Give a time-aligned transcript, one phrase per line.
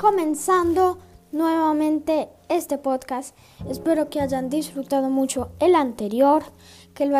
[0.00, 0.96] comenzando
[1.30, 3.36] nuevamente este podcast.
[3.68, 6.42] Espero que hayan disfrutado mucho el anterior,
[6.94, 7.18] que lo,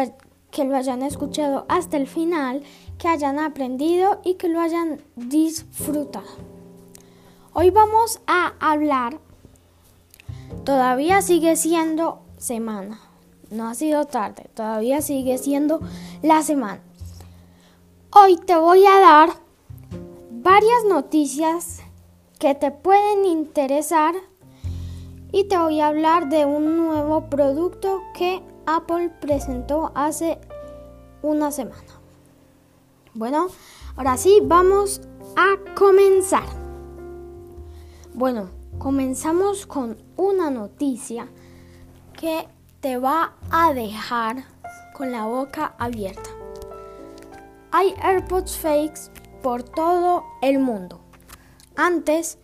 [0.51, 2.63] que lo hayan escuchado hasta el final,
[2.97, 6.27] que hayan aprendido y que lo hayan disfrutado.
[7.53, 9.19] Hoy vamos a hablar,
[10.65, 12.99] todavía sigue siendo semana,
[13.51, 15.81] no ha sido tarde, todavía sigue siendo
[16.23, 16.81] la semana.
[18.11, 19.31] Hoy te voy a dar
[20.31, 21.80] varias noticias
[22.41, 24.15] que te pueden interesar
[25.31, 30.39] y te voy a hablar de un nuevo producto que Apple presentó hace
[31.21, 32.01] una semana.
[33.13, 33.49] Bueno,
[33.95, 35.03] ahora sí, vamos
[35.37, 36.49] a comenzar.
[38.15, 41.29] Bueno, comenzamos con una noticia
[42.19, 42.49] que
[42.81, 44.45] te va a dejar
[44.95, 46.31] con la boca abierta.
[47.71, 49.11] Hay AirPods fakes
[49.43, 51.10] por todo el mundo.
[51.81, 52.37] Antes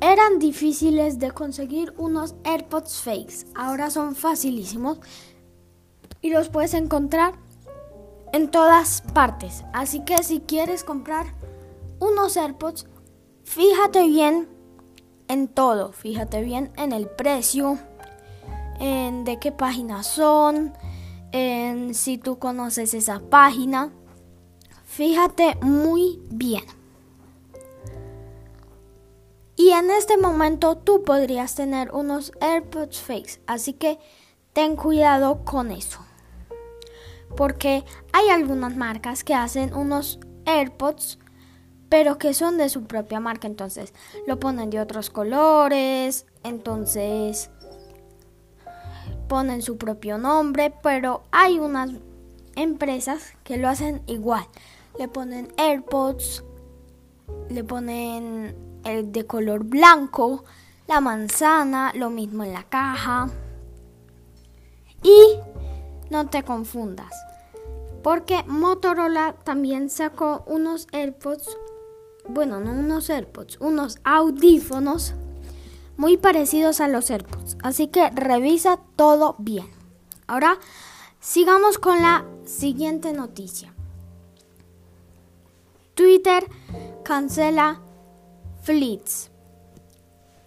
[0.00, 3.46] eran difíciles de conseguir unos AirPods fakes.
[3.56, 5.00] Ahora son facilísimos
[6.20, 7.34] y los puedes encontrar
[8.32, 9.64] en todas partes.
[9.72, 11.34] Así que si quieres comprar
[11.98, 12.86] unos AirPods,
[13.42, 14.48] fíjate bien
[15.26, 15.90] en todo.
[15.90, 17.80] Fíjate bien en el precio,
[18.78, 20.72] en de qué página son,
[21.32, 23.90] en si tú conoces esa página.
[24.96, 26.64] Fíjate muy bien.
[29.56, 33.98] Y en este momento tú podrías tener unos AirPods fakes, así que
[34.52, 36.00] ten cuidado con eso.
[37.38, 41.18] Porque hay algunas marcas que hacen unos AirPods,
[41.88, 43.94] pero que son de su propia marca, entonces
[44.26, 47.48] lo ponen de otros colores, entonces
[49.26, 51.92] ponen su propio nombre, pero hay unas
[52.56, 54.46] empresas que lo hacen igual.
[55.02, 56.44] Le ponen AirPods,
[57.50, 58.54] le ponen
[58.84, 60.44] el de color blanco,
[60.86, 63.28] la manzana, lo mismo en la caja.
[65.02, 65.40] Y
[66.08, 67.10] no te confundas,
[68.04, 71.48] porque Motorola también sacó unos AirPods,
[72.28, 75.14] bueno, no unos AirPods, unos audífonos
[75.96, 77.56] muy parecidos a los AirPods.
[77.64, 79.66] Así que revisa todo bien.
[80.28, 80.60] Ahora
[81.18, 83.71] sigamos con la siguiente noticia.
[85.94, 86.46] Twitter
[87.04, 87.80] cancela
[88.62, 89.30] Fleets.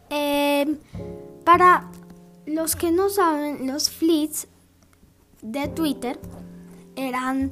[0.10, 0.78] Em,
[1.44, 1.90] para
[2.46, 4.48] los que no saben, los Fleets
[5.42, 6.20] de Twitter
[6.96, 7.52] eran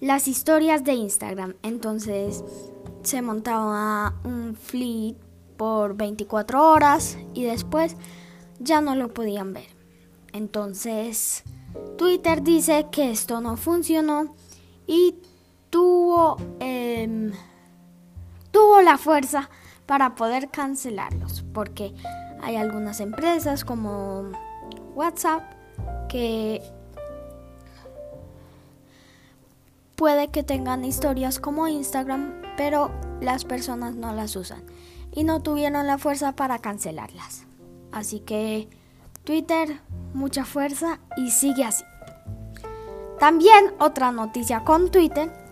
[0.00, 1.54] las historias de Instagram.
[1.62, 2.44] Entonces
[3.02, 5.16] se montaba un fleet
[5.56, 7.96] por 24 horas y después
[8.58, 9.68] ya no lo podían ver.
[10.32, 11.42] Entonces
[11.96, 14.34] Twitter dice que esto no funcionó
[14.86, 15.14] y
[15.70, 17.32] tuvo, em,
[18.50, 19.50] tuvo la fuerza
[19.86, 21.94] para poder cancelarlos porque
[22.42, 24.30] hay algunas empresas como
[24.94, 25.42] WhatsApp
[26.08, 26.62] que
[29.96, 32.90] puede que tengan historias como Instagram, pero
[33.20, 34.62] las personas no las usan
[35.12, 37.46] y no tuvieron la fuerza para cancelarlas.
[37.90, 38.68] Así que
[39.24, 39.80] Twitter,
[40.14, 41.84] mucha fuerza y sigue así.
[43.18, 45.47] También otra noticia con Twitter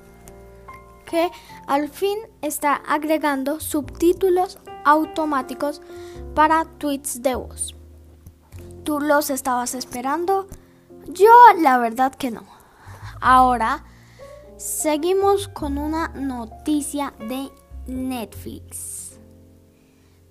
[1.07, 1.31] que
[1.67, 5.81] al fin está agregando subtítulos automáticos
[6.35, 7.75] para tweets de voz.
[8.85, 10.47] ¿Tú los estabas esperando?
[11.07, 12.45] Yo la verdad que no.
[13.21, 13.85] Ahora
[14.57, 17.51] seguimos con una noticia de
[17.87, 19.19] Netflix.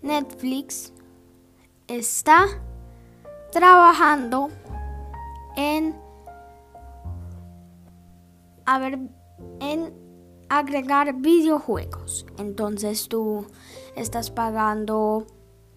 [0.02, 0.94] Netflix
[1.88, 2.46] está
[3.52, 4.50] trabajando
[5.56, 5.96] en
[8.66, 9.00] a ver
[9.60, 10.05] en
[10.60, 12.26] agregar videojuegos.
[12.38, 13.46] Entonces tú
[13.96, 15.26] estás pagando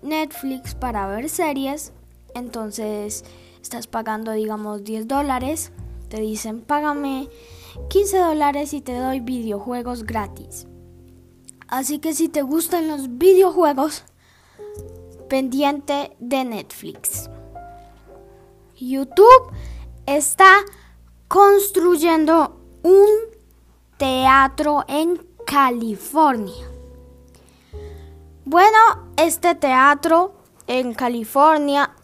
[0.03, 1.93] Netflix para ver series.
[2.35, 3.25] Entonces
[3.63, 5.73] estás pagando digamos 10 dólares.
[6.09, 7.29] Te dicen págame
[7.89, 10.67] 15 dólares y te doy videojuegos gratis.
[11.69, 14.05] Así que si te gustan los videojuegos,
[15.29, 17.29] pendiente de Netflix.
[18.75, 19.53] YouTube
[20.07, 20.65] está
[21.29, 23.38] construyendo un
[23.99, 26.67] teatro en California.
[28.45, 28.79] Bueno,
[29.17, 30.35] este teatro
[30.67, 31.95] en California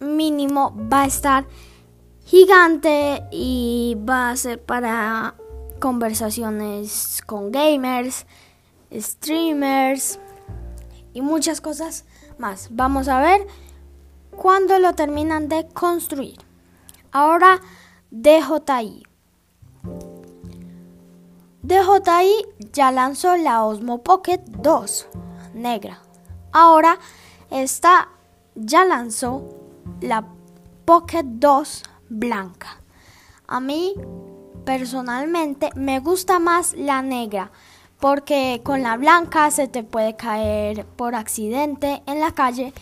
[0.00, 1.46] mínimo va a estar
[2.24, 5.34] gigante y va a ser para
[5.80, 8.26] conversaciones con gamers,
[8.92, 10.18] streamers
[11.14, 12.04] y muchas cosas
[12.36, 12.68] más.
[12.70, 13.46] Vamos a ver
[14.36, 16.38] cuándo lo terminan de construir.
[17.12, 17.60] Ahora
[18.10, 19.07] DJI.
[21.68, 25.06] DJI ya lanzó la Osmo Pocket 2
[25.52, 26.00] negra.
[26.50, 26.98] Ahora
[27.50, 28.08] esta
[28.54, 29.44] ya lanzó
[30.00, 30.24] la
[30.86, 32.80] Pocket 2 blanca.
[33.46, 33.92] A mí
[34.64, 37.50] personalmente me gusta más la negra
[38.00, 42.72] porque con la blanca se te puede caer por accidente en la calle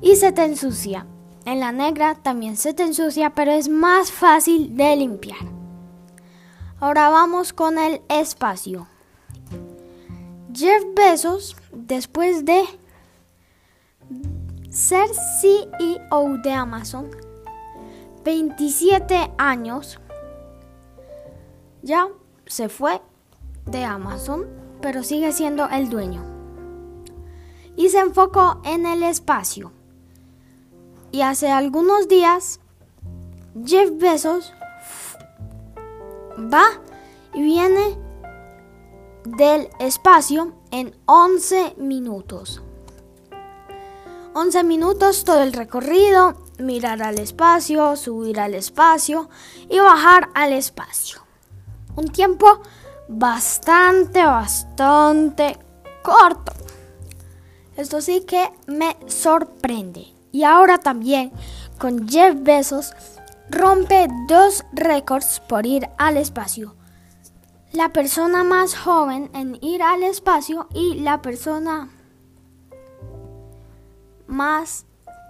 [0.00, 1.06] y se te ensucia.
[1.44, 5.61] En la negra también se te ensucia, pero es más fácil de limpiar.
[6.82, 8.88] Ahora vamos con el espacio.
[10.52, 12.64] Jeff Bezos, después de
[14.68, 15.06] ser
[15.40, 17.08] CEO de Amazon,
[18.24, 20.00] 27 años,
[21.82, 22.08] ya
[22.46, 23.00] se fue
[23.64, 24.48] de Amazon,
[24.80, 26.24] pero sigue siendo el dueño.
[27.76, 29.70] Y se enfocó en el espacio.
[31.12, 32.58] Y hace algunos días,
[33.64, 34.52] Jeff Bezos
[36.38, 36.64] va
[37.34, 37.98] y viene
[39.24, 42.62] del espacio en 11 minutos.
[44.34, 49.28] 11 minutos todo el recorrido, mirar al espacio, subir al espacio
[49.68, 51.20] y bajar al espacio.
[51.96, 52.62] Un tiempo
[53.08, 55.58] bastante, bastante
[56.02, 56.52] corto.
[57.76, 60.06] Esto sí que me sorprende.
[60.30, 61.32] Y ahora también
[61.78, 62.94] con Jeff Bezos
[63.52, 66.74] rompe dos récords por ir al espacio.
[67.72, 71.90] La persona más joven en ir al espacio y la persona
[74.26, 74.86] más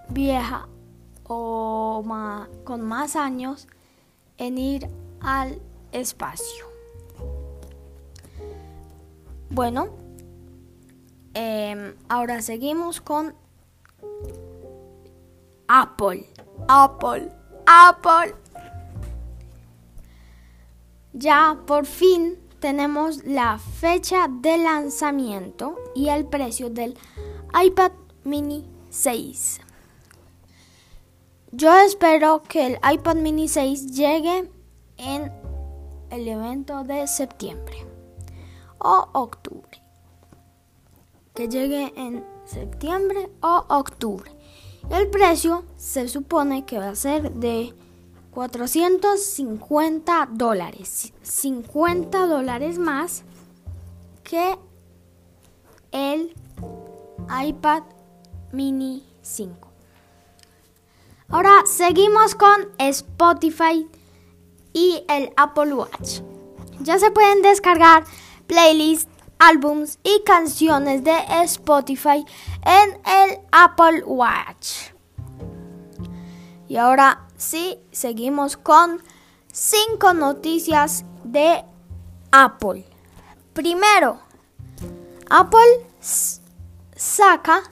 [0.09, 0.67] vieja
[1.25, 2.03] o
[2.63, 3.67] con más años
[4.37, 4.89] en ir
[5.21, 5.61] al
[5.91, 6.65] espacio.
[9.49, 9.89] Bueno,
[11.33, 13.35] em, ahora seguimos con
[15.67, 16.29] Apple.
[16.67, 17.42] Apple.
[17.65, 18.35] Apple.
[21.13, 26.97] Ya por fin tenemos la fecha de lanzamiento y el precio del
[27.53, 27.91] iPad
[28.23, 29.61] mini 6.
[31.51, 34.49] Yo espero que el iPad mini 6 llegue
[34.97, 35.31] en
[36.09, 37.85] el evento de septiembre
[38.79, 39.81] o octubre.
[41.35, 44.31] Que llegue en septiembre o octubre.
[44.89, 47.73] El precio se supone que va a ser de
[48.31, 51.13] 450 dólares.
[51.21, 53.23] 50 dólares más
[54.23, 54.57] que
[55.91, 56.33] el
[57.45, 57.83] iPad
[58.51, 59.69] mini 5.
[61.29, 63.87] Ahora seguimos con Spotify
[64.73, 66.21] y el Apple Watch.
[66.81, 68.03] Ya se pueden descargar
[68.47, 69.09] playlists,
[69.43, 72.25] álbums y canciones de Spotify
[72.65, 74.93] en el Apple Watch.
[76.69, 79.01] Y ahora sí, seguimos con
[79.51, 81.65] cinco noticias de
[82.31, 82.85] Apple.
[83.53, 84.19] Primero,
[85.29, 85.87] Apple
[86.95, 87.63] saca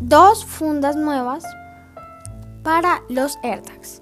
[0.00, 1.44] dos fundas nuevas
[2.62, 4.00] para los AirTags.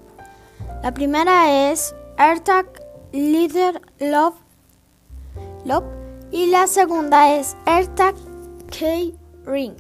[0.85, 2.67] La primera es AirTag
[3.13, 4.42] Leader Love
[6.33, 8.17] y la segunda es AirTag
[8.67, 9.77] K-Ring.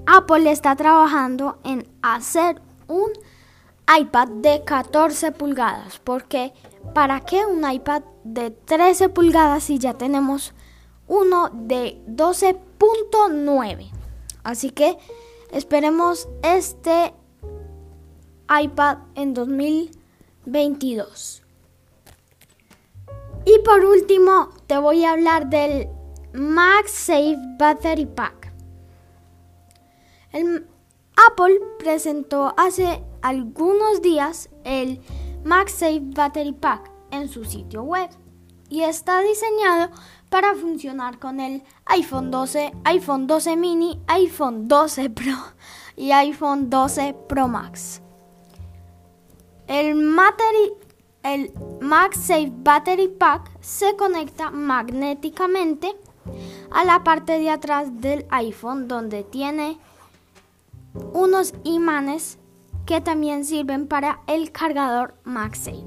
[0.07, 3.11] Apple está trabajando en hacer un
[3.99, 6.53] iPad de 14 pulgadas, porque
[6.95, 10.53] ¿para qué un iPad de 13 pulgadas si ya tenemos
[11.07, 13.91] uno de 12.9?
[14.43, 14.99] Así que
[15.53, 17.15] esperemos este
[18.49, 21.43] iPad en 2022.
[23.45, 25.89] Y por último, te voy a hablar del
[26.33, 28.53] MagSafe Battery Pack.
[31.27, 35.01] Apple presentó hace algunos días el
[35.45, 38.11] MagSafe Battery Pack en su sitio web
[38.69, 39.91] y está diseñado
[40.29, 45.37] para funcionar con el iPhone 12, iPhone 12 mini, iPhone 12 Pro
[45.97, 48.01] y iPhone 12 Pro Max.
[49.67, 49.97] El,
[51.23, 55.95] el MagSafe Battery Pack se conecta magnéticamente
[56.71, 59.79] a la parte de atrás del iPhone donde tiene
[61.13, 62.39] unos imanes
[62.87, 65.85] que también sirven para el cargador MagSafe.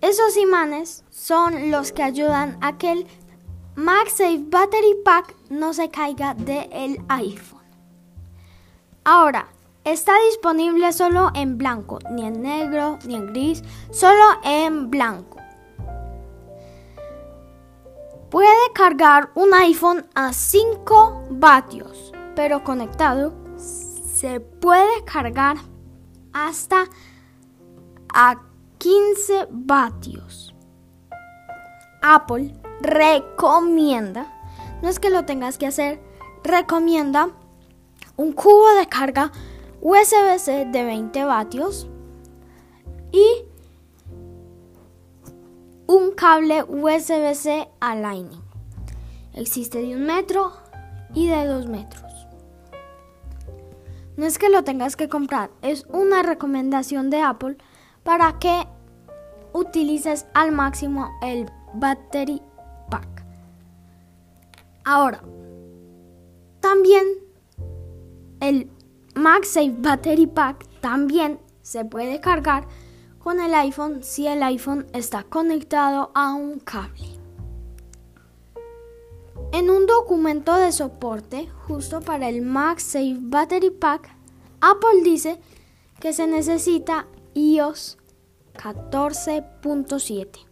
[0.00, 3.06] Esos imanes son los que ayudan a que el
[3.76, 7.62] MagSafe Battery Pack no se caiga del iPhone.
[9.04, 9.48] Ahora,
[9.84, 15.38] está disponible solo en blanco, ni en negro, ni en gris, solo en blanco.
[18.30, 25.56] Puede cargar un iPhone a 5 vatios, pero conectado se puede cargar
[26.32, 26.84] hasta
[28.14, 28.40] a
[28.78, 30.54] 15 vatios.
[32.02, 34.32] Apple recomienda,
[34.82, 36.00] no es que lo tengas que hacer,
[36.42, 37.28] recomienda
[38.16, 39.30] un cubo de carga
[39.82, 41.88] USB-C de 20 vatios
[43.10, 43.26] y
[45.88, 48.40] un cable USB-C a Lightning.
[49.34, 50.52] Existe de un metro
[51.14, 52.28] y de dos metros.
[54.16, 57.56] No es que lo tengas que comprar, es una recomendación de Apple
[58.04, 58.68] para que
[59.52, 62.40] utilices al máximo el battery
[62.88, 63.24] pack.
[64.84, 65.22] Ahora,
[66.60, 67.04] también
[68.40, 68.70] el
[69.14, 72.66] MagSafe Battery Pack también se puede cargar
[73.18, 77.08] con el iPhone si el iPhone está conectado a un cable.
[79.52, 84.16] En un documento de soporte justo para el MagSafe Battery Pack,
[84.60, 85.38] Apple dice
[86.00, 87.98] que se necesita iOS
[88.54, 90.46] 14.7.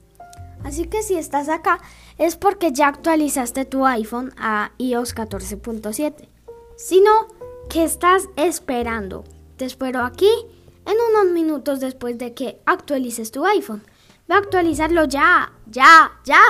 [0.65, 1.81] Así que si estás acá
[2.19, 6.29] es porque ya actualizaste tu iPhone a iOS 14.7.
[6.77, 9.25] Si no, ¿qué estás esperando?
[9.57, 10.31] Te espero aquí
[10.87, 13.83] en unos minutos después de que actualices tu iPhone.
[14.27, 16.41] Ve a actualizarlo ya, ya, ya.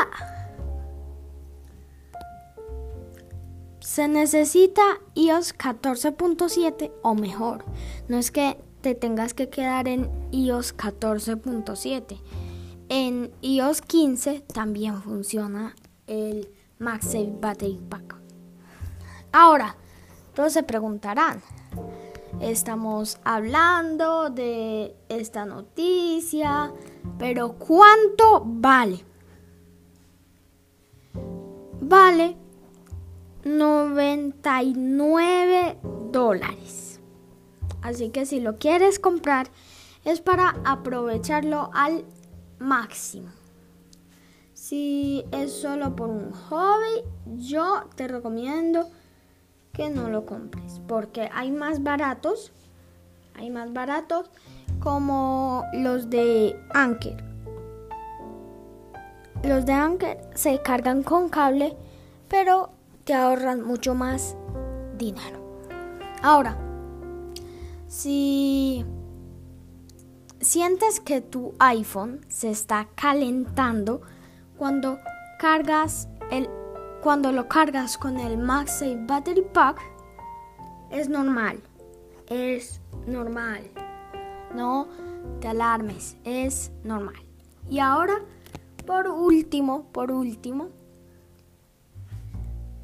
[3.81, 4.83] Se necesita
[5.14, 7.64] iOS 14.7 o mejor.
[8.09, 12.21] No es que te tengas que quedar en iOS 14.7.
[12.88, 15.75] En iOS 15 también funciona
[16.07, 18.17] el MagSafe Battery Pack.
[19.33, 19.76] Ahora,
[20.49, 21.42] se preguntarán,
[22.40, 26.73] estamos hablando de esta noticia,
[27.18, 29.04] pero ¿cuánto vale?
[31.80, 32.37] Vale
[33.44, 35.78] 99
[36.11, 37.00] dólares.
[37.82, 39.47] Así que si lo quieres comprar
[40.04, 42.04] es para aprovecharlo al
[42.59, 43.30] máximo.
[44.54, 47.04] Si es solo por un hobby,
[47.38, 48.88] yo te recomiendo
[49.88, 52.52] no lo compres porque hay más baratos,
[53.34, 54.30] hay más baratos
[54.80, 57.25] como los de Anker.
[59.42, 61.76] Los de Anker se cargan con cable,
[62.28, 62.70] pero
[63.04, 64.37] te ahorran mucho más
[64.99, 65.40] dinero.
[66.22, 66.58] Ahora,
[67.87, 68.84] si
[70.40, 74.02] sientes que tu iPhone se está calentando
[74.58, 74.99] cuando
[75.38, 76.50] cargas el
[77.02, 79.80] cuando lo cargas con el MagSafe Battery Pack
[80.90, 81.61] es normal.
[82.28, 83.71] Es normal.
[84.54, 84.88] No
[85.40, 87.23] te alarmes, es normal.
[87.69, 88.14] Y ahora,
[88.87, 90.69] por último, por último,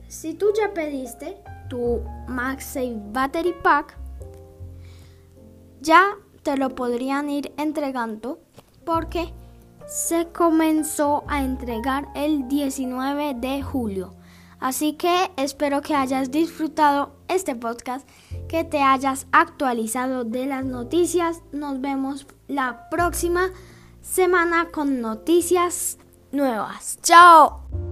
[0.08, 3.96] si tú ya pediste tu MagSafe Battery Pack,
[5.80, 8.38] ya te lo podrían ir entregando
[8.84, 9.32] porque
[9.86, 14.14] se comenzó a entregar el 19 de julio.
[14.58, 18.08] Así que espero que hayas disfrutado este podcast,
[18.48, 21.42] que te hayas actualizado de las noticias.
[21.52, 23.50] Nos vemos la próxima
[24.00, 25.98] semana con noticias
[26.32, 26.98] nuevas.
[27.02, 27.85] Chao.